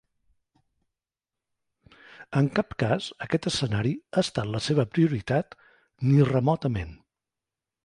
[2.41, 5.57] En cap cas aquest escenari ha estat la seva prioritat,
[6.09, 6.99] ni remotament.